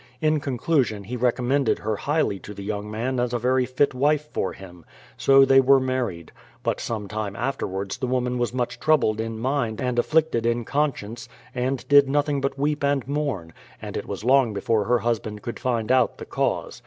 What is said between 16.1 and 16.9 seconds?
the cause.